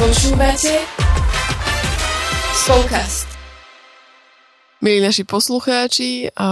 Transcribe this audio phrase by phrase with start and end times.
[0.00, 0.80] Počúvate
[2.56, 3.29] Spolkast.
[4.80, 6.48] Milí naši poslucháči, a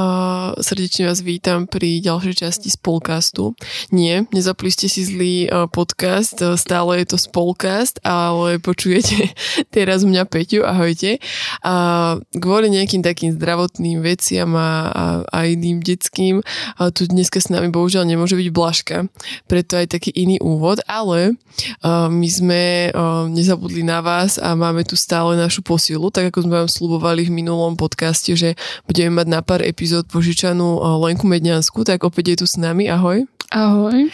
[0.60, 3.56] srdečne vás vítam pri ďalšej časti Spolkastu.
[3.88, 9.32] Nie, nezapli ste si zlý podcast, stále je to Spolkast, ale počujete
[9.74, 11.24] teraz mňa Peťu, ahojte.
[11.64, 16.44] A kvôli nejakým takým zdravotným veciam a, a, a iným detským,
[16.76, 19.08] a tu dneska s nami bohužiaľ nemôže byť Blažka,
[19.48, 21.32] preto aj taký iný úvod, ale
[21.80, 26.44] a my sme a, nezabudli na vás a máme tu stále našu posilu, tak ako
[26.44, 28.50] sme vám slubovali v minulom podcaste podcaste, že
[28.90, 32.90] budeme mať na pár epizód požičanú eh, Lenku Medňansku, tak opäť je tu s nami.
[32.90, 33.30] Ahoj.
[33.48, 34.10] Ahoj.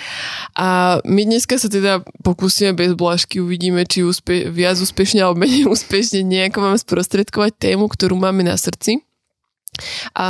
[0.55, 5.67] A my dneska sa teda pokúsime bez blášky, uvidíme, či úspe- viac úspešne alebo menej
[5.75, 9.01] úspešne nejako máme sprostredkovať tému, ktorú máme na srdci
[10.15, 10.29] a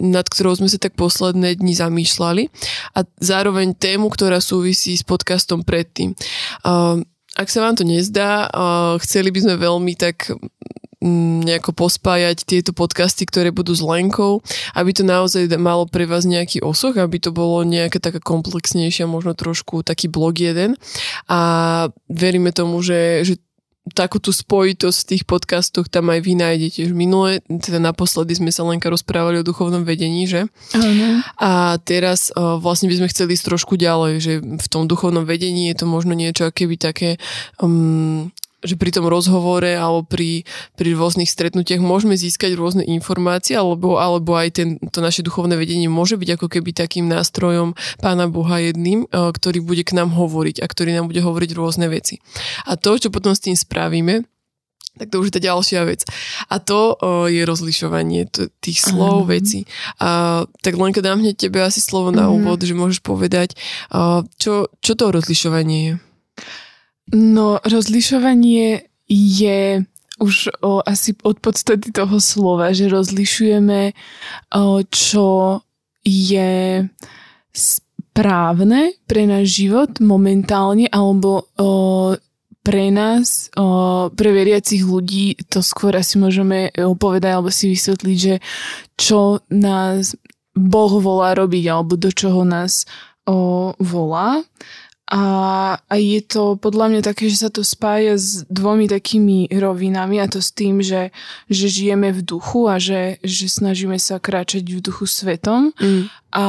[0.00, 2.48] nad ktorou sme sa tak posledné dni zamýšľali
[2.96, 6.16] a zároveň tému, ktorá súvisí s podcastom predtým.
[6.64, 7.04] Uh,
[7.36, 10.32] ak sa vám to nezdá, uh, chceli by sme veľmi tak
[11.02, 14.38] nejako pospájať tieto podcasty, ktoré budú s Lenkou,
[14.78, 19.34] aby to naozaj malo pre vás nejaký osoch, aby to bolo nejaká taká komplexnejšia, možno
[19.34, 20.78] trošku taký blog jeden.
[21.26, 23.34] A veríme tomu, že, že
[23.90, 26.94] takú tú spojitosť v tých podcastoch tam aj vy nájdete.
[26.94, 30.46] Minule, teda naposledy sme sa Lenka rozprávali o duchovnom vedení, že?
[30.70, 31.26] Ano.
[31.42, 35.74] A teraz uh, vlastne by sme chceli ísť trošku ďalej, že v tom duchovnom vedení
[35.74, 37.18] je to možno niečo keby také
[37.58, 38.30] um,
[38.62, 40.46] že pri tom rozhovore alebo pri,
[40.78, 45.90] pri rôznych stretnutiach môžeme získať rôzne informácie alebo, alebo aj ten, to naše duchovné vedenie
[45.90, 50.62] môže byť ako keby takým nástrojom Pána Boha jedným, e, ktorý bude k nám hovoriť
[50.62, 52.22] a ktorý nám bude hovoriť rôzne veci.
[52.70, 54.22] A to, čo potom s tým spravíme,
[54.92, 56.04] tak to už je tá ďalšia vec.
[56.52, 59.32] A to o, e, je rozlišovanie t- tých slov, uh-huh.
[59.40, 59.64] vecí.
[59.96, 62.36] A, tak Lenka, dám hneď tebe asi slovo na uh-huh.
[62.36, 63.56] úvod, že môžeš povedať,
[63.88, 65.94] o, čo, čo to rozlišovanie je.
[67.10, 69.82] No, rozlišovanie je
[70.22, 73.90] už o, asi od podstaty toho slova, že rozlišujeme,
[74.54, 75.58] o, čo
[76.06, 76.86] je
[77.50, 82.14] správne pre náš život momentálne, alebo o,
[82.62, 88.34] pre nás, o, pre veriacich ľudí, to skôr asi môžeme povedať alebo si vysvetliť, že
[88.94, 90.14] čo nás
[90.54, 92.86] Boh volá robiť, alebo do čoho nás
[93.26, 94.44] o, volá.
[95.12, 95.24] A,
[95.76, 100.24] a je to podľa mňa také, že sa to spája s dvomi takými rovinami a
[100.24, 101.12] to s tým, že,
[101.52, 105.76] že žijeme v duchu a že, že snažíme sa kráčať v duchu svetom.
[105.76, 106.08] Mm.
[106.32, 106.46] A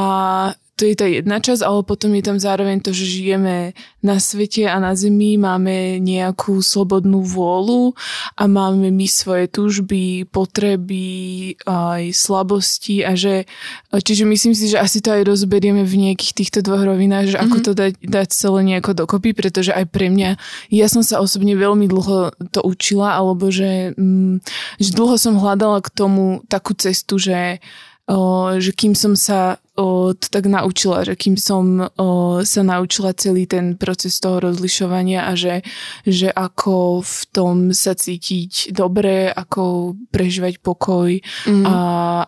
[0.74, 4.66] to je tá jedna časť, ale potom je tam zároveň to, že žijeme na svete
[4.66, 7.94] a na zemi, máme nejakú slobodnú vôľu
[8.34, 13.46] a máme my svoje túžby, potreby, aj slabosti a že,
[13.94, 17.54] čiže myslím si, že asi to aj rozberieme v nejakých týchto dvoch rovinách, že mm-hmm.
[17.54, 17.64] ako mhm.
[17.64, 20.36] to dať, dať celé nejako dokopy, pretože aj pre mňa,
[20.74, 24.42] ja som sa osobne veľmi dlho to učila, alebo že, mm,
[24.82, 27.62] že dlho som hľadala k tomu takú cestu, že
[28.04, 32.08] o, že kým som sa o, to tak naučila, že kým som o,
[32.44, 35.64] sa naučila celý ten proces toho rozlišovania a že,
[36.04, 41.16] že ako v tom sa cítiť dobre, ako prežívať pokoj
[41.48, 41.64] mm.
[41.64, 41.76] a,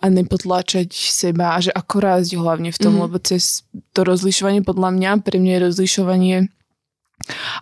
[0.00, 3.02] a nepotláčať seba a že ako rásť hlavne v tom, mm.
[3.08, 6.36] lebo cez to rozlišovanie podľa mňa, pre mňa je rozlišovanie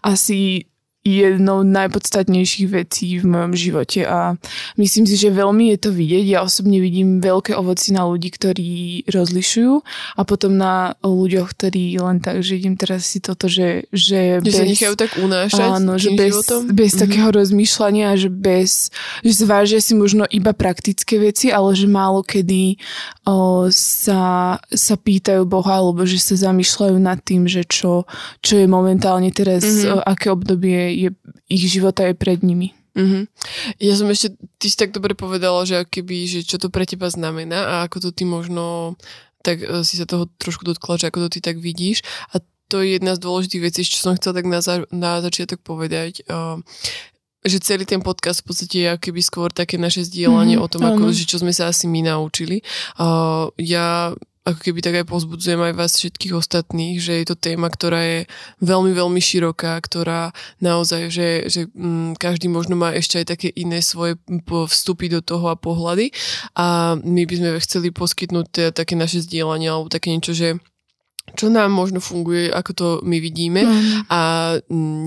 [0.03, 0.69] asi
[1.05, 4.41] jednou najpodstatnejších vecí v mojom živote a
[4.81, 6.25] myslím si, že veľmi je to vidieť.
[6.25, 9.85] Ja osobne vidím veľké ovoci na ľudí, ktorí rozlišujú
[10.17, 14.49] a potom na ľuďoch, ktorí len tak, že idem teraz si toto, že, že, že
[14.49, 16.73] bez, sa nechajú tak unášať áno, že bez, životom?
[16.73, 17.03] bez mm-hmm.
[17.05, 18.89] takého rozmýšľania, že bez,
[19.21, 22.81] že zvážia si možno iba praktické veci, ale že málo kedy
[23.29, 28.09] o, sa, sa pýtajú Boha, alebo že sa zamýšľajú nad tým, že čo,
[28.41, 29.93] čo je momentálne teraz, mm-hmm.
[29.93, 31.11] o, aké obdobie je,
[31.51, 32.71] ich života je pred nimi.
[32.95, 33.23] Mm-hmm.
[33.83, 37.11] Ja som ešte, ty si tak dobre povedala, že keby, že čo to pre teba
[37.11, 38.95] znamená a ako to ty možno,
[39.43, 42.39] tak uh, si sa toho trošku dotkla, že ako to ty tak vidíš a
[42.71, 46.25] to je jedna z dôležitých vecí, čo som chcela tak na, za, na začiatok povedať.
[46.31, 46.63] Uh,
[47.45, 50.81] že celý ten podcast v podstate je keby skôr také naše zdieľanie mm, o tom,
[50.81, 52.65] ako, že čo sme sa asi my naučili.
[52.97, 57.73] Uh, ja ako keby tak aj pozbudzujem aj vás všetkých ostatných, že je to téma,
[57.73, 58.19] ktorá je
[58.61, 63.81] veľmi, veľmi široká, ktorá naozaj, že, že mm, každý možno má ešte aj také iné
[63.81, 64.21] svoje
[64.69, 66.13] vstupy do toho a pohľady
[66.53, 70.61] a my by sme chceli poskytnúť teda také naše zdieľanie alebo také niečo, že
[71.33, 74.13] čo nám možno funguje, ako to my vidíme mm.
[74.13, 74.21] a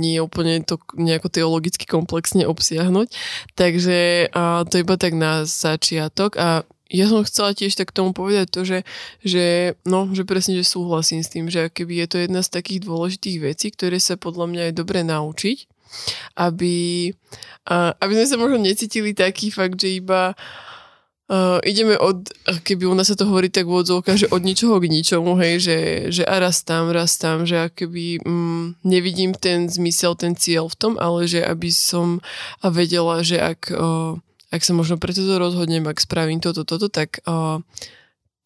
[0.02, 3.14] nie úplne to nejako teologicky komplexne obsiahnuť.
[3.54, 8.48] Takže a to iba tak na začiatok a ja som chcela tiež tak tomu povedať
[8.52, 8.80] to, že,
[9.24, 12.88] že, no, že presne, že súhlasím s tým, že keby je to jedna z takých
[12.88, 15.78] dôležitých vecí, ktoré sa podľa mňa je dobre naučiť
[16.36, 17.10] aby,
[17.72, 20.36] aby sme sa možno necítili taký fakt, že iba
[21.28, 22.24] Uh, ideme od,
[22.64, 23.84] keby u nás sa to hovorí tak v
[24.16, 28.24] že od ničoho k ničomu, hej, že, že a raz tam, raz tam, že keby
[28.24, 32.24] mm, nevidím ten zmysel, ten cieľ v tom, ale že aby som
[32.64, 34.16] vedela, že ak, uh,
[34.48, 37.60] ak sa možno pre toto rozhodnem, ak spravím toto, toto, tak uh,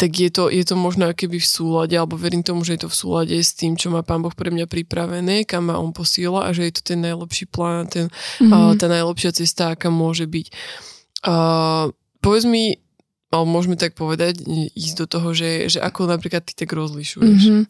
[0.02, 2.90] tak je to, je to možno keby v súlade, alebo verím tomu, že je to
[2.90, 6.50] v súlade s tým, čo má Pán Boh pre mňa pripravené, kam ma On posiela
[6.50, 8.50] a že je to ten najlepší plán, ten, mm-hmm.
[8.50, 10.50] uh, tá najlepšia cesta, aká môže byť.
[11.22, 12.82] Uh, povedz mi,
[13.30, 14.42] ale môžeme tak povedať,
[14.74, 17.42] ísť do toho, že, že ako napríklad ty tak rozlišuješ.
[17.46, 17.62] Mm-hmm.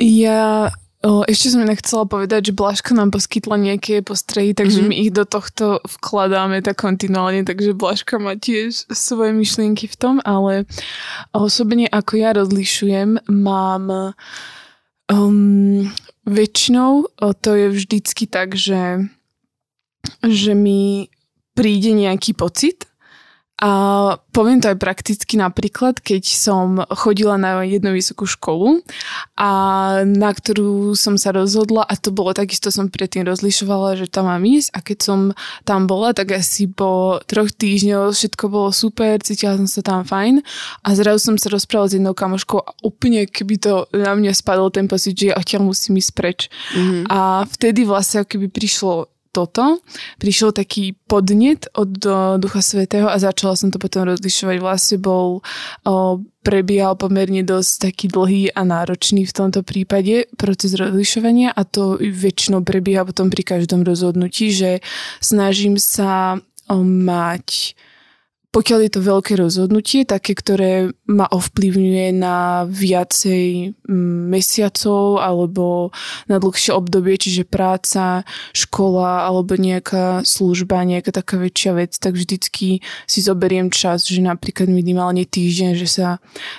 [0.00, 0.72] Ja
[1.02, 4.94] ešte som inak chcela povedať, že Blažka nám poskytla nejaké postrehy, takže mm-hmm.
[4.94, 10.14] my ich do tohto vkladáme tak kontinuálne, takže Blažka má tiež svoje myšlienky v tom,
[10.22, 10.62] ale
[11.34, 14.14] osobne ako ja rozlišujem, mám
[15.10, 15.90] um,
[16.22, 19.10] väčšinou to je vždycky tak, že,
[20.22, 21.10] že mi
[21.58, 22.86] príde nejaký pocit
[23.62, 23.70] a
[24.34, 28.82] poviem to aj prakticky napríklad, keď som chodila na jednu vysokú školu
[29.38, 29.50] a
[30.02, 34.42] na ktorú som sa rozhodla a to bolo takisto som predtým rozlišovala, že tam mám
[34.42, 35.20] ísť a keď som
[35.62, 40.42] tam bola, tak asi po troch týždňoch všetko bolo super, cítila som sa tam fajn
[40.82, 44.74] a zrazu som sa rozprávala s jednou kamoškou a úplne keby to na mňa spadol
[44.74, 46.50] ten pocit, že ja odtiaľ musím ísť preč.
[46.74, 47.06] Mm-hmm.
[47.14, 49.80] A vtedy vlastne keby prišlo toto,
[50.20, 51.88] prišiel taký podnet od
[52.36, 54.56] Ducha Svetého a začala som to potom rozlišovať.
[54.60, 55.40] Vlastne bol,
[55.88, 55.94] o,
[56.44, 62.60] prebiehal pomerne dosť taký dlhý a náročný v tomto prípade proces rozlišovania a to väčšinou
[62.60, 64.84] prebieha potom pri každom rozhodnutí, že
[65.24, 66.36] snažím sa
[66.68, 67.72] o, mať
[68.52, 75.88] pokiaľ je to veľké rozhodnutie, také, ktoré ma ovplyvňuje na viacej mm, mesiacov alebo
[76.28, 82.84] na dlhšie obdobie, čiže práca, škola alebo nejaká služba, nejaká taká väčšia vec, tak vždycky
[83.08, 86.08] si zoberiem čas, že napríklad minimálne týždeň, že sa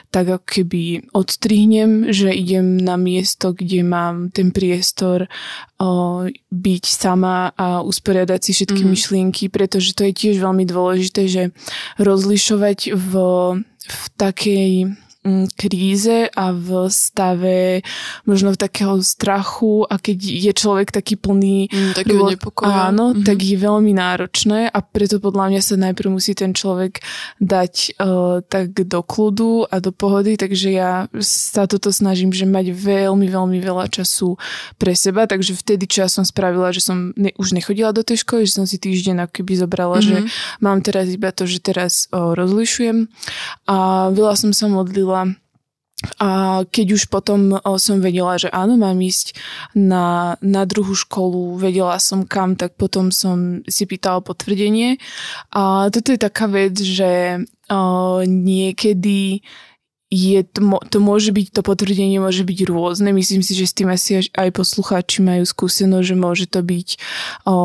[0.09, 5.29] tak ako keby odstrihnem, že idem na miesto, kde mám ten priestor
[6.51, 8.89] byť sama a usporiadať si všetky mm.
[8.89, 11.43] myšlienky, pretože to je tiež veľmi dôležité, že
[11.99, 13.11] rozlišovať v,
[13.83, 14.95] v takej
[15.55, 17.79] kríze a v stave
[18.27, 22.91] možno v takého strachu a keď je človek taký plný mm, takého nepokoja.
[22.91, 23.23] Áno, mm-hmm.
[23.23, 26.99] tak je veľmi náročné a preto podľa mňa sa najprv musí ten človek
[27.39, 32.75] dať uh, tak do kľudu a do pohody, takže ja sa toto snažím, že mať
[32.75, 34.35] veľmi, veľmi veľa času
[34.75, 38.43] pre seba, takže vtedy, ja som spravila, že som ne, už nechodila do tej školy,
[38.43, 40.27] že som si týždeň keby zobrala, mm-hmm.
[40.27, 43.07] že mám teraz iba to, že teraz uh, rozlišujem
[43.71, 45.37] a veľa som sa modlila chodila
[46.19, 49.39] a keď už potom som vedela, že áno, mám ísť
[49.71, 54.99] na, na druhú školu, vedela som kam, tak potom som si pýtala potvrdenie.
[55.55, 57.39] A toto je taká vec, že
[58.27, 59.39] niekedy
[60.13, 63.09] je, to, to môže byť, to potvrdenie môže byť rôzne.
[63.09, 66.87] Myslím si, že s tým asi aj poslucháči majú skúsenosť, že môže to byť
[67.49, 67.57] o,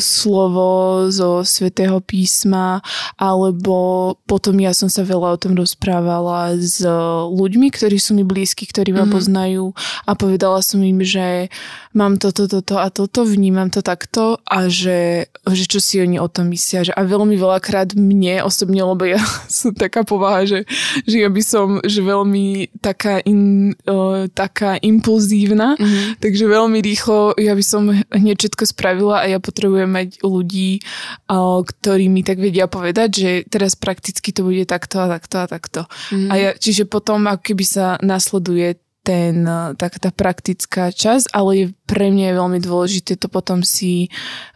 [0.00, 2.80] slovo zo svätého písma,
[3.20, 6.80] alebo potom ja som sa veľa o tom rozprávala s
[7.28, 9.12] ľuďmi, ktorí sú mi blízki, ktorí ma mm-hmm.
[9.12, 9.64] poznajú
[10.08, 11.52] a povedala som im, že
[11.92, 16.28] mám toto, toto a toto, vnímam to takto a že, že čo si oni o
[16.32, 16.88] tom myslia.
[16.88, 19.20] Že, a veľmi veľakrát mne osobne, lebo ja
[19.52, 20.64] som taká povaha, že,
[21.04, 26.22] že ja by som že veľmi taká, in, uh, taká impulzívna, mm-hmm.
[26.22, 30.80] takže veľmi rýchlo ja by som hneď všetko spravila a ja potrebujem mať ľudí,
[31.28, 35.46] uh, ktorí mi tak vedia povedať, že teraz prakticky to bude takto a takto a
[35.46, 35.80] takto.
[36.10, 36.30] Mm-hmm.
[36.30, 39.42] A ja, čiže potom ako keby sa nasleduje ten,
[39.82, 44.06] tak tá praktická časť, ale pre mňa je veľmi dôležité to potom si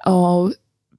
[0.07, 0.47] uh,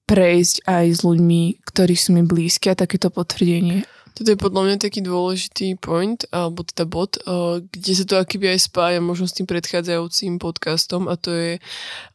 [0.07, 3.83] prejsť aj s ľuďmi, ktorí sú mi blízki a takéto potvrdenie.
[4.17, 8.49] Toto je podľa mňa taký dôležitý point, alebo teda bod, uh, kde sa to akýby
[8.49, 11.53] aj spája možno s tým predchádzajúcim podcastom a to je,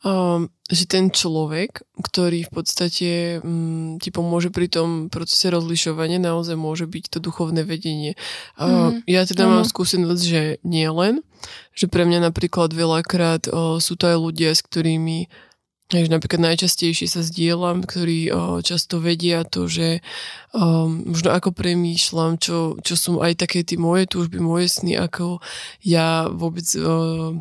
[0.03, 6.59] um, že ten človek, ktorý v podstate um, ti pomôže pri tom procese rozlišovania, naozaj
[6.59, 8.19] môže byť to duchovné vedenie.
[8.59, 11.23] Mm, ja teda mám skúsenosť, že nie len,
[11.71, 13.47] že pre mňa napríklad veľakrát
[13.79, 15.31] sú to aj ľudia, s ktorými
[15.93, 20.01] Takže napríklad najčastejšie sa zdieľam, ktorí o, často vedia to, že
[20.57, 25.45] o, možno ako premýšľam, čo, čo sú aj také tie moje túžby, moje sny, ako
[25.85, 27.37] ja vôbec o,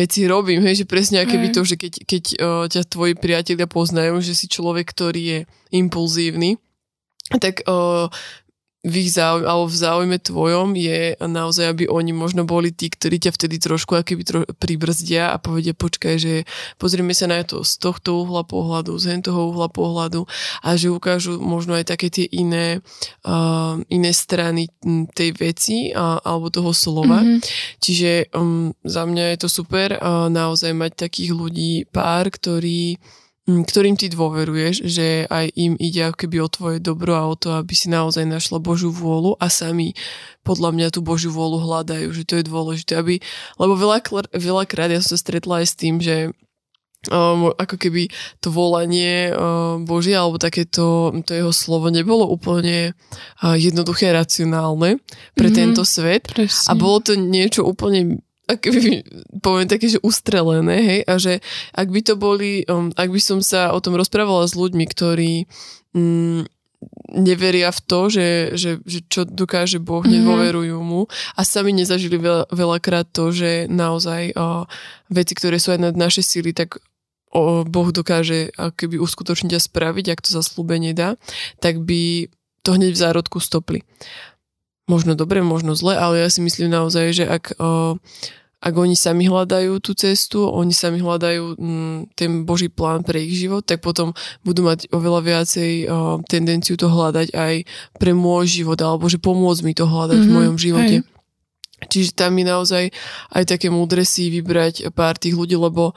[0.00, 3.68] veci robím, hej, že presne aké by to, že keď, keď o, ťa tvoji priatelia
[3.68, 5.38] poznajú, že si človek, ktorý je
[5.76, 6.56] impulzívny,
[7.36, 8.08] tak o,
[8.84, 13.16] v ich záujme, alebo v záujme tvojom je naozaj, aby oni možno boli tí, ktorí
[13.16, 16.44] ťa vtedy trošku akýby tro, pribrzdia a povedia, počkaj, že
[16.76, 20.28] pozrieme sa na to z tohto uhla pohľadu, z toho uhla pohľadu
[20.60, 22.84] a že ukážu možno aj také tie iné,
[23.24, 24.68] uh, iné strany
[25.16, 27.24] tej veci uh, alebo toho slova.
[27.24, 27.40] Mm-hmm.
[27.80, 33.00] Čiže um, za mňa je to super uh, naozaj mať takých ľudí pár, ktorí
[33.44, 37.52] ktorým ty dôveruješ, že aj im ide ako keby o tvoje dobro a o to,
[37.52, 39.92] aby si naozaj našla Božiu vôľu a sami
[40.40, 43.20] podľa mňa tú Božiu vôľu hľadajú, že to je dôležité, aby,
[43.60, 44.00] lebo veľa,
[44.32, 46.32] veľakrát ja som sa stretla aj s tým, že
[47.12, 48.08] um, ako keby
[48.40, 52.96] to volanie um, Božie alebo takéto to jeho slovo nebolo úplne
[53.44, 55.04] uh, jednoduché, racionálne
[55.36, 56.68] pre mm-hmm, tento svet presne.
[56.70, 58.60] a bolo to niečo úplne ak
[59.40, 61.40] poviem také, že ustrelené, hej, a že
[61.72, 65.48] ak by to boli, um, ak by som sa o tom rozprávala s ľuďmi, ktorí
[65.96, 66.44] um,
[67.14, 70.20] neveria v to, že, že, že čo dokáže Boh, mm-hmm.
[70.20, 74.68] nedôverujú mu a sami nezažili veľa, veľakrát to, že naozaj o,
[75.08, 76.76] veci, ktoré sú aj nad naše síly, tak
[77.32, 81.16] o, Boh dokáže keby uskutočniť a spraviť, ak to zaslúbenie dá,
[81.64, 82.28] tak by
[82.64, 83.84] to hneď v zárodku stopli
[84.84, 87.96] možno dobre, možno zle, ale ja si myslím naozaj, že ak, o,
[88.60, 93.24] ak oni sami hľadajú tú cestu, oni sami hľadajú m, mm, ten Boží plán pre
[93.24, 94.12] ich život, tak potom
[94.44, 97.54] budú mať oveľa viacej o, tendenciu to hľadať aj
[97.96, 100.96] pre môj život, alebo že pomôcť mi to hľadať mm-hmm, v mojom živote.
[101.00, 101.12] Hej.
[101.84, 102.92] Čiže tam mi naozaj
[103.32, 105.92] aj také múdre si vybrať pár tých ľudí, lebo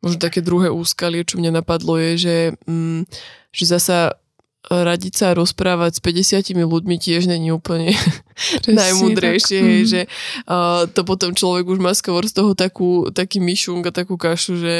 [0.00, 2.36] možno také druhé úskalie, čo mňa napadlo je, že,
[2.68, 3.00] mm,
[3.52, 4.16] že zasa
[4.70, 7.94] radiť sa a rozprávať s 50 ľuďmi tiež není úplne
[8.66, 9.88] najmudrejšie, hej, mm.
[9.88, 10.00] že
[10.50, 14.58] uh, to potom človek už má skôr z toho takú, taký myšung a takú kašu,
[14.58, 14.76] že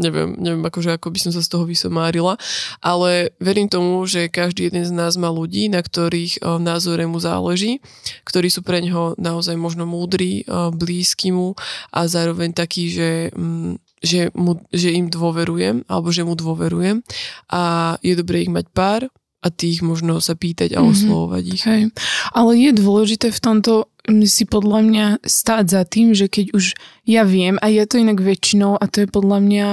[0.00, 2.40] neviem, neviem akože ako by som sa z toho vysomárila,
[2.80, 7.20] ale verím tomu, že každý jeden z nás má ľudí, na ktorých uh, názore mu
[7.20, 7.84] záleží,
[8.24, 11.52] ktorí sú pre neho naozaj možno múdri, uh, blízky mu
[11.92, 17.06] a zároveň takí, že um, že, mu, že im dôverujem, alebo že mu dôverujem
[17.48, 19.02] a je dobré ich mať pár
[19.42, 20.88] a tých možno sa pýtať a mhm.
[20.90, 21.62] oslovovať ich.
[21.66, 21.82] Hej.
[22.30, 23.90] Ale je dôležité v tomto
[24.26, 26.74] si podľa mňa stáť za tým, že keď už
[27.06, 29.66] ja viem, a je to inak väčšinou, a to je podľa mňa,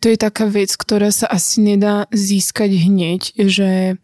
[0.00, 4.00] to je taká vec, ktorá sa asi nedá získať hneď, že,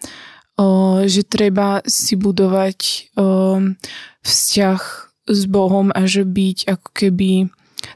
[0.61, 2.81] o, že treba si budovať
[3.17, 3.73] o,
[4.21, 4.81] vzťah
[5.25, 7.49] s Bohom a že byť ako keby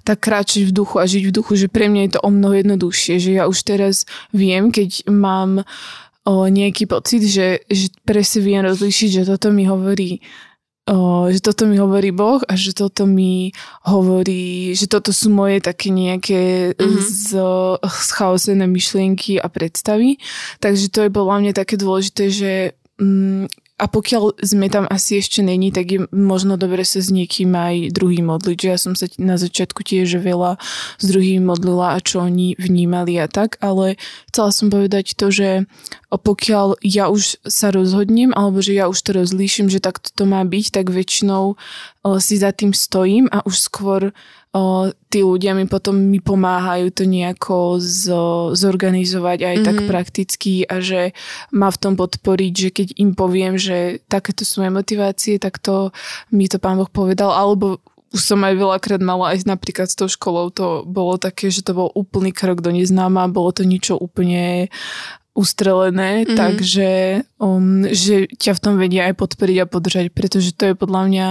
[0.04, 2.54] tak kráčať v duchu a žiť v duchu, že pre mňa je to o mnoho
[2.60, 5.64] jednoduchšie, že ja už teraz viem, keď mám
[6.25, 10.20] o, nejaký pocit, že, že presne viem rozlišiť, že toto mi hovorí
[10.90, 13.54] o, že toto mi hovorí Boh a že toto mi
[13.87, 17.84] hovorí, že toto sú moje také nejaké mm-hmm.
[17.87, 20.18] schaosené myšlienky a predstavy.
[20.58, 22.52] Takže to je podľa mňa také dôležité, že
[22.99, 27.56] mm, a pokiaľ sme tam asi ešte není, tak je možno dobre sa s niekým
[27.56, 28.58] aj druhým modliť.
[28.68, 30.60] Ja som sa na začiatku tiež veľa
[31.00, 33.96] s druhým modlila a čo oni vnímali a tak, ale
[34.28, 35.64] chcela som povedať to, že
[36.12, 40.44] pokiaľ ja už sa rozhodnem, alebo že ja už to rozlíšim, že takto to má
[40.44, 41.56] byť, tak väčšinou
[42.00, 44.00] si za tým stojím a už skôr
[44.57, 49.69] o, tí ľudia mi potom mi pomáhajú to nejako zo, zorganizovať aj mm-hmm.
[49.69, 49.88] tak mhm.
[49.88, 51.12] prakticky a že
[51.52, 55.92] ma v tom podporiť, že keď im poviem, že takéto sú moje motivácie, tak to
[56.33, 60.11] mi to pán Boh povedal, alebo už som aj veľakrát mala aj napríklad s tou
[60.11, 64.66] školou, to bolo také, že to bol úplný krok do neznáma, bolo to niečo úplne
[65.30, 66.37] ustrelené, mm-hmm.
[66.37, 66.90] takže
[67.38, 71.26] um, že ťa v tom vedia aj podporiť a podržať, pretože to je podľa mňa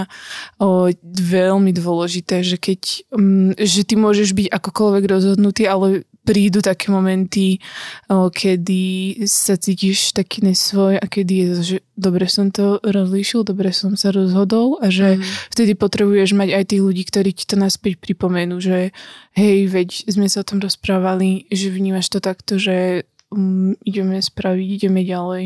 [0.64, 6.96] o, veľmi dôležité, že keď um, že ty môžeš byť akokoľvek rozhodnutý, ale prídu také
[6.96, 7.60] momenty,
[8.08, 13.76] o, kedy sa cítiš taký nesvoj a kedy je že dobre som to rozlíšil, dobre
[13.76, 15.24] som sa rozhodol a že mm.
[15.52, 18.96] vtedy potrebuješ mať aj tých ľudí, ktorí ti to naspäť pripomenú, že
[19.36, 24.68] hej, veď sme sa o tom rozprávali, že vnímaš to takto, že um, ideme spraviť,
[24.82, 25.44] ideme ďalej,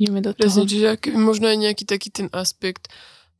[0.00, 0.70] ideme do Presne, toho.
[0.70, 2.88] čiže ak, možno aj nejaký taký ten aspekt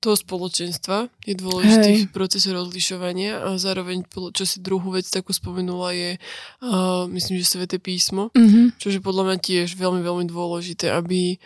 [0.02, 2.10] toho spoločenstva je dôležitý Hej.
[2.10, 4.02] v procese rozlišovania a zároveň,
[4.34, 8.82] čo si druhú vec takú spomenula, je uh, myslím, že Sveté písmo, mm-hmm.
[8.82, 11.38] čo je podľa mňa tiež veľmi, veľmi dôležité, aby,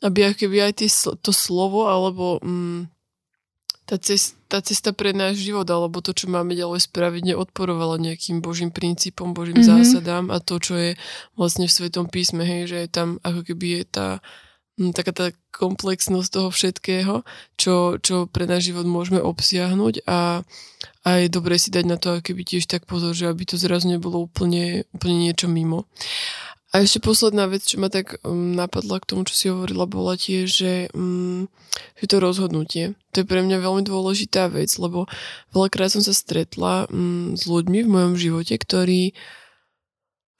[0.00, 0.88] aby keby aj tie,
[1.20, 2.88] to slovo alebo um,
[3.84, 8.42] tá, cest, tá cesta pre náš život alebo to, čo máme ďalej spraviť, neodporovala nejakým
[8.42, 9.86] božím princípom, božím mm-hmm.
[9.86, 10.90] zásadám a to, čo je
[11.38, 14.08] vlastne v Svetom písme, hej, že je tam ako keby je tá
[14.82, 17.14] hm, taká tá komplexnosť toho všetkého,
[17.54, 20.42] čo, čo pre náš život môžeme obsiahnuť a,
[21.06, 23.86] a je dobre si dať na to keby tiež tak pozor, že aby to zrazu
[23.86, 25.86] nebolo úplne, úplne niečo mimo.
[26.70, 30.14] A ešte posledná vec, čo ma tak um, napadla k tomu, čo si hovorila, bola
[30.14, 31.50] tiež, že, um,
[31.98, 32.94] že to rozhodnutie.
[33.10, 35.10] To je pre mňa veľmi dôležitá vec, lebo
[35.50, 39.18] veľakrát som sa stretla um, s ľuďmi v mojom živote, ktorí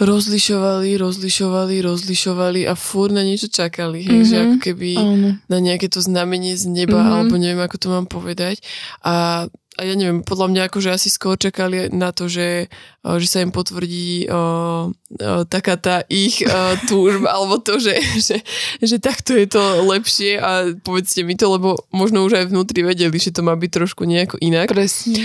[0.00, 4.00] rozlišovali, rozlišovali, rozlišovali a fúr na niečo čakali.
[4.00, 4.30] Hej, mm-hmm.
[4.32, 5.28] že ako keby Áno.
[5.44, 7.10] na nejaké to znamenie z neba, Mhm.
[7.12, 8.64] alebo neviem, ako to mám povedať.
[9.04, 9.44] A,
[9.80, 12.68] a ja neviem, podľa mňa akože asi skôr čakali na to, že,
[13.00, 14.42] o, že sa im potvrdí o, o,
[15.48, 16.52] taká tá ich o,
[16.84, 18.44] túžba, alebo to, že, že,
[18.84, 23.16] že takto je to lepšie a povedzte mi to, lebo možno už aj vnútri vedeli,
[23.16, 24.68] že to má byť trošku nejako inak.
[24.68, 25.24] Presne.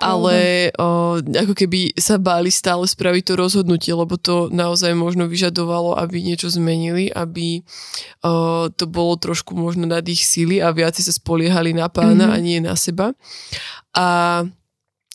[0.00, 6.00] Ale o, ako keby sa báli stále spraviť to rozhodnutie, lebo to naozaj možno vyžadovalo,
[6.00, 7.60] aby niečo zmenili, aby
[8.24, 12.32] o, to bolo trošku možno nad ich síly a viac sa spoliehali na pána Mhm.
[12.32, 13.12] a nie na seba.
[13.94, 14.46] A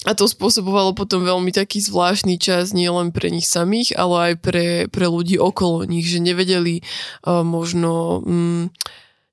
[0.05, 4.33] a to spôsobovalo potom veľmi taký zvláštny čas nie len pre nich samých, ale aj
[4.37, 6.85] pre, pre ľudí okolo nich, že nevedeli
[7.25, 8.69] uh, možno mm,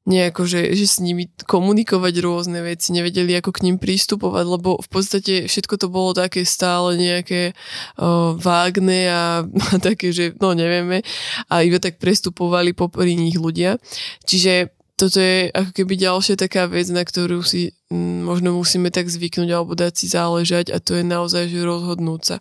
[0.09, 4.89] nejako, že, že s nimi komunikovať rôzne veci, nevedeli ako k ním prístupovať, lebo v
[4.89, 7.53] podstate všetko to bolo také stále nejaké
[8.01, 11.05] uh, vágne a, a také, že no nevieme
[11.53, 13.77] a iba tak prestupovali popri nich ľudia.
[14.25, 19.11] Čiže toto je ako keby ďalšia taká vec, na ktorú si mm, možno musíme tak
[19.11, 22.37] zvyknúť alebo dať si záležať a to je naozaj, že rozhodnúť sa.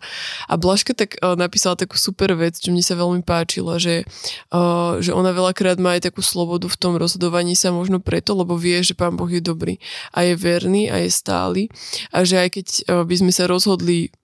[0.46, 4.06] A Blažka tak uh, napísala takú super vec, čo mne sa veľmi páčila, že,
[4.54, 8.54] uh, že ona veľakrát má aj takú slobodu v tom rozhodovaní sa možno preto, lebo
[8.54, 9.82] vie, že Pán Boh je dobrý
[10.14, 11.66] a je verný a je stály
[12.14, 14.14] a že aj keď uh, by sme sa rozhodli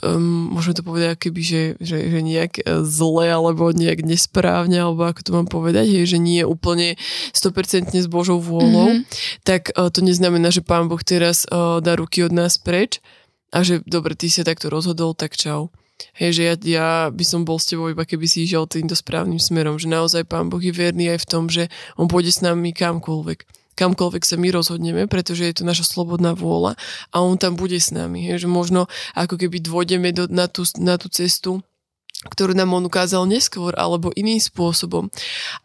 [0.00, 5.08] um, môžeme to povedať keby, že, že, že nejak e, zle alebo nejak nesprávne, alebo
[5.08, 6.96] ako to mám povedať, hej, že nie je úplne
[7.36, 9.44] 100% s Božou vôľou, mm-hmm.
[9.44, 13.04] tak uh, to neznamená, že Pán Boh teraz uh, dá ruky od nás preč
[13.52, 15.68] a že dobre, ty sa takto rozhodol, tak čau.
[16.18, 19.38] Hej, že ja, ja by som bol s tebou iba keby si išiel týmto správnym
[19.38, 22.74] smerom, že naozaj Pán Boh je verný aj v tom, že On pôjde s nami
[22.74, 26.76] kamkoľvek kamkoľvek sa my rozhodneme, pretože je to naša slobodná vôľa
[27.12, 28.28] a on tam bude s nami.
[28.28, 31.64] Hej, že možno ako keby dôjdeme do, na, tú, na tú cestu,
[32.22, 35.10] ktorú nám on ukázal neskôr alebo iným spôsobom.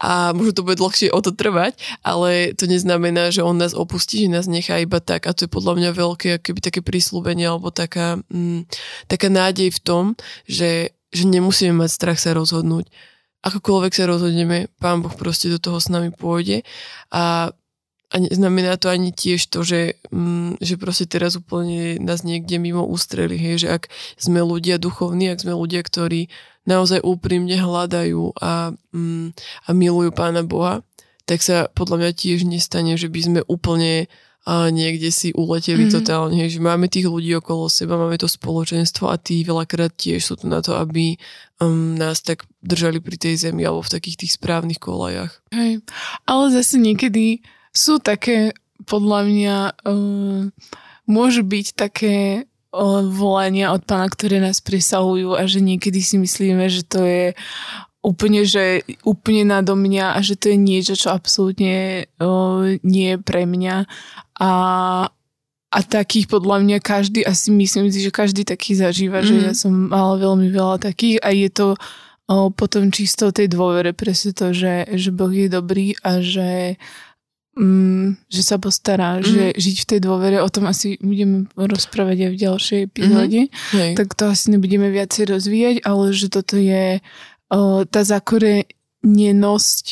[0.01, 4.25] A možno to bude dlhšie o to trvať, ale to neznamená, že on nás opustí,
[4.25, 7.69] že nás nechá iba tak a to je podľa mňa veľké keby také prísľubenie alebo
[7.69, 8.65] taká, mm,
[9.05, 10.03] taká nádej v tom,
[10.49, 12.89] že, že nemusíme mať strach sa rozhodnúť.
[13.45, 16.65] Akokoľvek sa rozhodneme, Pán Boh proste do toho s nami pôjde
[17.13, 17.53] a
[18.07, 22.87] a znamená to ani tiež to, že, mm, že proste teraz úplne nás niekde mimo
[22.87, 23.83] ústreli, hej, že ak
[24.15, 26.31] sme ľudia duchovní, ak sme ľudia, ktorí
[26.63, 29.27] naozaj úprimne hľadajú a, mm,
[29.67, 30.87] a milujú Pána Boha,
[31.27, 34.07] tak sa podľa mňa tiež nestane, že by sme úplne
[34.47, 35.95] a niekde si uleteli mm-hmm.
[35.99, 40.23] totálne, hej, že máme tých ľudí okolo seba, máme to spoločenstvo a tí veľakrát tiež
[40.23, 41.19] sú tu na to, aby
[41.59, 45.43] um, nás tak držali pri tej zemi alebo v takých tých správnych kolajach.
[45.51, 45.83] Hej.
[46.23, 47.43] Ale zase niekedy
[47.77, 48.57] sú také,
[48.89, 50.41] podľa mňa, uh,
[51.05, 56.65] môžu byť také uh, volania od pána, ktoré nás presahujú a že niekedy si myslíme,
[56.67, 57.25] že to je
[58.01, 63.17] úplne, že úplne nado mňa a že to je niečo, čo absolútne uh, nie je
[63.19, 63.85] pre mňa.
[64.39, 64.51] A,
[65.67, 69.27] a takých podľa mňa každý, asi myslím si, že každý taký zažíva, mm.
[69.27, 71.67] že ja som mala veľmi veľa takých a je to
[72.27, 76.75] o, potom čisto o tej dôvere, presne to, že, že Boh je dobrý a že
[77.57, 79.23] mm, že sa postará, mm.
[79.25, 83.41] že žiť v tej dôvere, o tom asi budeme rozprávať aj v ďalšej epizóde,
[83.73, 83.91] Hej.
[83.97, 87.01] tak to asi nebudeme viacej rozvíjať, ale že toto je
[87.49, 89.85] o, tá zakorenenosť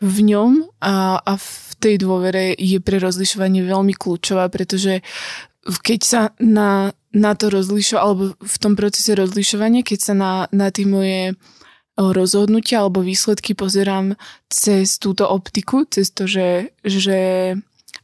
[0.00, 5.04] v ňom a, a v tej dôvere je pre rozlišovanie veľmi kľúčová, pretože
[5.84, 10.72] keď sa na, na to rozlišo, alebo v tom procese rozlišovania, keď sa na, na
[10.72, 11.36] tie moje
[11.98, 14.14] rozhodnutia alebo výsledky pozerám
[14.48, 17.18] cez túto optiku, cez to, že, že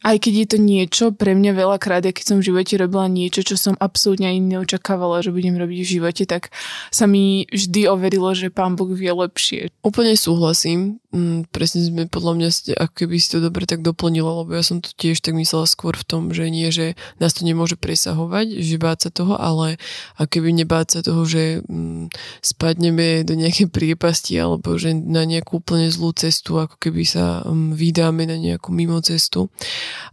[0.07, 3.43] aj keď je to niečo, pre mňa veľakrát, ja keď som v živote robila niečo,
[3.43, 6.55] čo som absolútne ani neočakávala, že budem robiť v živote, tak
[6.95, 9.75] sa mi vždy overilo, že pán Boh vie lepšie.
[9.83, 11.03] Úplne súhlasím.
[11.17, 14.85] Mm, presne sme podľa mňa, ste, keby si to dobre tak doplnila, lebo ja som
[14.85, 18.77] to tiež tak myslela skôr v tom, že nie, že nás to nemôže presahovať, že
[18.77, 19.81] báť sa toho, ale
[20.21, 22.13] ako keby nebáť sa toho, že mm,
[22.45, 27.73] spadneme do nejakej priepasti alebo že na nejakú úplne zlú cestu, ako keby sa mm,
[27.73, 29.49] vydáme na nejakú mimo cestu.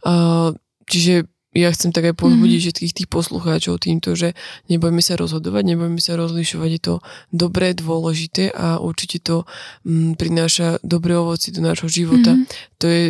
[0.08, 0.56] Uh,
[0.88, 2.66] čiže ja chcem tak aj pozbudiť mm-hmm.
[2.66, 4.34] všetkých tých poslucháčov týmto, že
[4.74, 6.96] nebojme sa rozhodovať, nebojme sa rozlišovať, je to
[7.30, 9.46] dobré, dôležité a určite to
[9.86, 12.34] m, mm, prináša dobré ovoci do nášho života.
[12.34, 12.82] Mm-hmm.
[12.82, 13.04] To je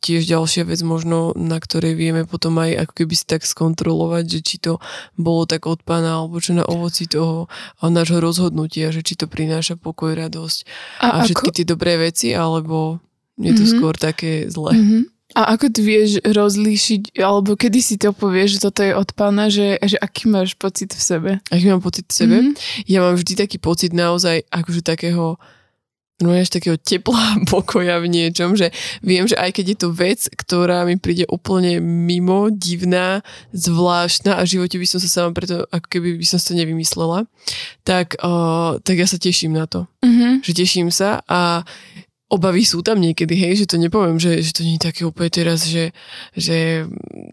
[0.00, 4.40] tiež ďalšia vec možno, na ktorej vieme potom aj ako keby si tak skontrolovať, že
[4.40, 4.78] či to
[5.18, 7.50] bolo tak od pána, alebo čo na ovoci toho
[7.82, 10.58] nášho rozhodnutia, že či to prináša pokoj, radosť
[11.02, 11.56] a, a všetky ako...
[11.60, 13.02] tie dobré veci, alebo
[13.36, 13.72] je to mm-hmm.
[13.76, 14.78] skôr také zlé.
[14.78, 15.15] Mm-hmm.
[15.36, 19.52] A ako ty vieš rozlíšiť, alebo kedy si to povieš, že toto je od pána,
[19.52, 21.30] že, že aký máš pocit v sebe?
[21.52, 22.36] Aký mám pocit v sebe?
[22.40, 22.88] Mm-hmm.
[22.88, 25.36] Ja mám vždy taký pocit naozaj akože takého
[26.16, 28.72] no až takého tepla pokoja v niečom, že
[29.04, 33.20] viem, že aj keď je to vec, ktorá mi príde úplne mimo, divná,
[33.52, 37.28] zvláštna a v živote by som sa sama preto, ako keby by som to nevymyslela,
[37.84, 39.84] tak, uh, tak ja sa teším na to.
[40.00, 40.40] Mm-hmm.
[40.40, 41.68] Že teším sa a
[42.26, 45.30] obavy sú tam niekedy, hej, že to nepoviem, že, že to nie je také úplne
[45.30, 45.94] teraz, že,
[46.34, 46.82] že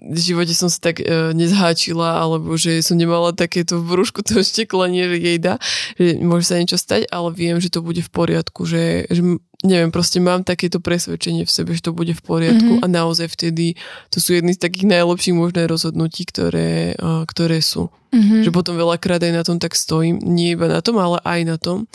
[0.05, 4.45] v živote som sa tak e, nezháčila, alebo že som nemala takéto v brúšku to
[4.45, 5.57] šteklenie, že jej dá,
[5.97, 9.21] že môže sa niečo stať, ale viem, že to bude v poriadku, že, že
[9.63, 12.85] neviem, proste mám takéto presvedčenie v sebe, že to bude v poriadku mm-hmm.
[12.85, 13.79] a naozaj vtedy
[14.11, 17.87] to sú jedny z takých najlepších možných rozhodnutí, ktoré, e, ktoré sú.
[18.13, 18.45] Mm-hmm.
[18.45, 21.57] Že potom veľakrát aj na tom tak stojím, nie iba na tom, ale aj na
[21.57, 21.89] tom,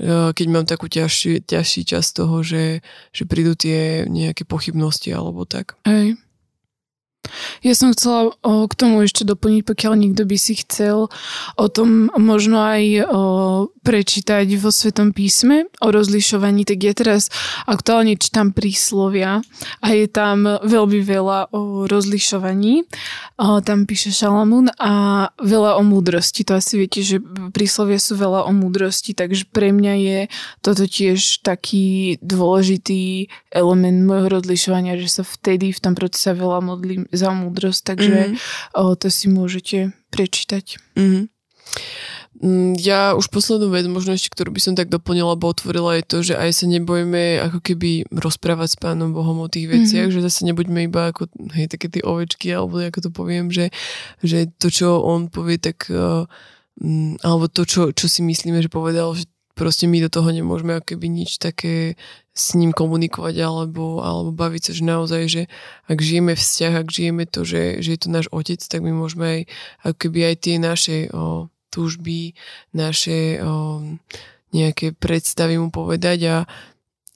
[0.00, 2.80] e, keď mám takú ťažší, ťažší čas toho, že,
[3.12, 5.76] že prídu tie nejaké pochybnosti alebo tak.
[5.84, 6.16] Hej.
[7.62, 11.10] Ja som chcela k tomu ešte doplniť, pokiaľ niekto by si chcel
[11.58, 13.08] o tom možno aj
[13.82, 17.32] prečítať vo Svetom písme o rozlišovaní, tak ja teraz
[17.64, 19.40] aktuálne čítam príslovia
[19.80, 22.84] a je tam veľmi veľa o rozlišovaní.
[23.38, 26.44] Tam píše Šalamún a veľa o múdrosti.
[26.48, 27.22] To asi viete, že
[27.54, 30.18] príslovia sú veľa o múdrosti, takže pre mňa je
[30.60, 37.08] toto tiež taký dôležitý element môjho rozlišovania, že sa vtedy v tom procese veľa modlím
[37.18, 38.78] za múdrosť, takže mm-hmm.
[38.78, 39.78] o, to si môžete
[40.14, 40.78] prečítať.
[40.94, 41.24] Mm-hmm.
[42.78, 46.18] Ja už poslednú vec, možno ešte, ktorú by som tak doplnila, alebo otvorila, je to,
[46.22, 50.22] že aj sa nebojme ako keby rozprávať s Pánom Bohom o tých veciach, mm-hmm.
[50.22, 51.26] že zase nebuďme iba ako
[51.58, 53.74] hej, také tie ovečky, alebo ako to poviem, že,
[54.22, 56.30] že to, čo on povie, tak uh,
[57.26, 59.26] alebo to, čo, čo si myslíme, že povedal, že
[59.58, 61.98] proste my do toho nemôžeme ako keby nič také
[62.30, 65.42] s ním komunikovať alebo, alebo baviť sa, že naozaj, že
[65.90, 69.26] ak žijeme vzťah, ak žijeme to, že, že je to náš otec, tak my môžeme
[69.26, 69.40] aj
[69.82, 72.38] ako keby aj tie naše o, túžby,
[72.70, 73.82] naše o,
[74.54, 76.36] nejaké predstavy mu povedať a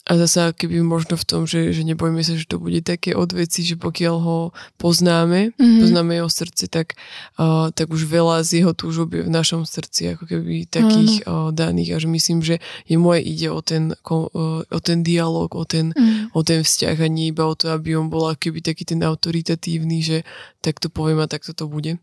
[0.03, 3.63] a zase keby možno v tom, že, že nebojme sa, že to bude také odveci,
[3.63, 4.39] že pokiaľ ho
[4.75, 5.79] poznáme, mm-hmm.
[5.79, 6.99] poznáme jeho srdce, tak,
[7.39, 11.55] uh, tak už veľa z jeho túžob je v našom srdci, ako keby takých uh,
[11.55, 11.95] daných.
[11.95, 12.59] A že myslím, že
[12.91, 16.35] je moje ide o ten, uh, o ten dialog, o ten, mm-hmm.
[16.35, 20.03] o ten vzťah a nie iba o to, aby on bol keby taký ten autoritatívny,
[20.03, 20.27] že
[20.67, 22.03] tak to poviem a takto to bude.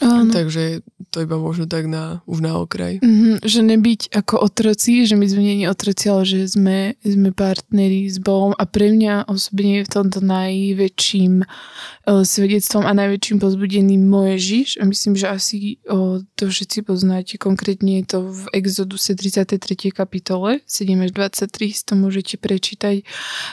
[0.00, 0.30] Áno.
[0.32, 3.02] Takže to iba možno tak na, už na okraj.
[3.02, 8.06] Mm-hmm, že nebyť ako otroci, že my sme nie otroci, ale že sme, sme partneri
[8.06, 14.06] s Bohom a pre mňa osobne je v tomto najväčším uh, svedectvom a najväčším pozbudením
[14.06, 15.56] moje Ježiš a myslím, že asi
[15.90, 19.92] uh, to všetci poznáte, konkrétne je to v Exoduse 33.
[19.92, 23.04] kapitole 7 až 23, to môžete prečítať,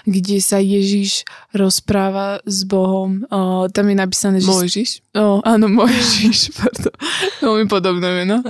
[0.08, 3.28] kde sa Ježiš rozpráva s Bohom.
[3.28, 4.48] Uh, tam je napísané, že...
[4.48, 4.90] Mojžiš?
[5.18, 6.27] Oh, áno, Mojžiš,
[6.60, 6.96] pardon.
[7.44, 8.42] Veľmi podobné meno.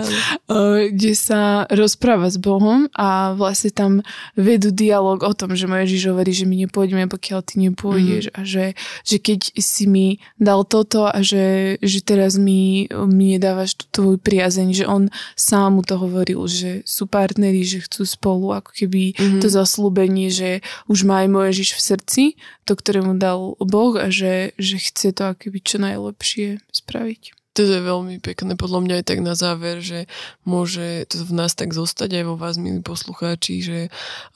[0.48, 3.92] Uh, kde sa rozpráva s Bohom a vlastne tam
[4.34, 8.34] vedú dialog o tom, že Mojžiš hovorí, že my nepôjdeme, pokiaľ ty nepôjdeš mm.
[8.36, 8.66] a že,
[9.04, 14.18] že keď si mi dal toto a že, že teraz mi, mi nedávaš tú tvoju
[14.22, 19.18] priazeň, že on sám mu to hovoril, že sú partneri, že chcú spolu ako keby
[19.18, 19.40] mm.
[19.44, 22.24] to zaslúbenie, že už má aj Mojžiš v srdci,
[22.68, 27.38] to, ktoré mu dal Boh a že, že chce to ako keby čo najlepšie spraviť.
[27.58, 30.06] To je veľmi pekné, podľa mňa aj tak na záver, že
[30.46, 33.80] môže to v nás tak zostať aj vo vás, milí poslucháči, že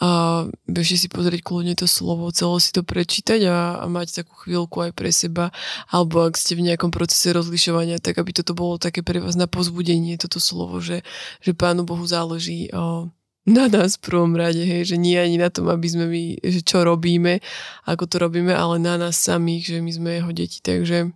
[0.02, 4.34] a bežte si pozrieť kľudne to slovo, celo si to prečítať a, a mať takú
[4.42, 5.54] chvíľku aj pre seba,
[5.94, 9.46] alebo ak ste v nejakom procese rozlišovania, tak aby toto bolo také pre vás na
[9.46, 11.06] pozbudenie, toto slovo, že,
[11.46, 13.14] že Pánu Bohu záleží o,
[13.46, 16.66] na nás v prvom rade, hej, že nie ani na tom, aby sme my, že
[16.66, 17.38] čo robíme,
[17.86, 21.14] ako to robíme, ale na nás samých, že my sme jeho deti, takže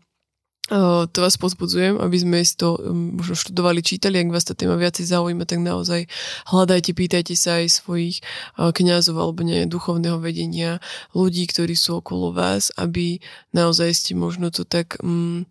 [1.14, 5.14] to vás pozbudzujem, aby sme si to možno študovali, čítali, ak vás tá téma viacej
[5.14, 6.10] zaujíma, tak naozaj
[6.50, 8.26] hľadajte, pýtajte sa aj svojich
[8.58, 10.82] kňazov alebo nie, duchovného vedenia,
[11.14, 13.22] ľudí, ktorí sú okolo vás, aby
[13.54, 15.46] naozaj ste možno to tak um,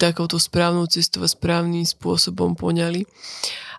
[0.00, 3.04] takouto správnou cestou a správnym spôsobom poňali.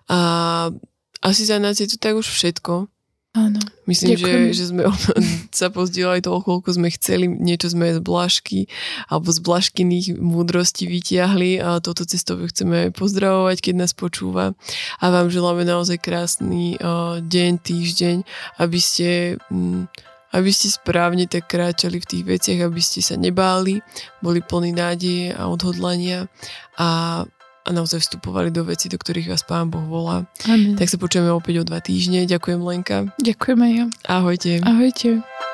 [0.06, 0.70] A
[1.18, 2.86] asi za nás je to tak už všetko.
[3.34, 3.58] Áno.
[3.90, 4.42] Myslím, Ďakujem.
[4.54, 4.82] že, že sme
[5.58, 8.70] sa pozdielali toho, koľko sme chceli, niečo sme z blažky
[9.10, 14.54] alebo z blažkyných múdrostí vytiahli a toto cestou chceme pozdravovať, keď nás počúva
[15.02, 16.78] a vám želáme naozaj krásny
[17.26, 18.16] deň, týždeň,
[18.62, 19.90] aby ste, um,
[20.30, 23.82] aby ste správne tak kráčali v tých veciach, aby ste sa nebáli,
[24.22, 26.30] boli plní nádeje a odhodlania
[26.78, 27.22] a
[27.64, 30.28] a naozaj vstupovali do veci, do ktorých vás Pán Boh volá.
[30.44, 30.76] Amen.
[30.76, 32.28] Tak sa počujeme opäť o dva týždne.
[32.28, 33.08] Ďakujem Lenka.
[33.16, 33.84] Ďakujem aj ja.
[34.04, 34.50] Ahojte.
[34.60, 35.53] Ahojte.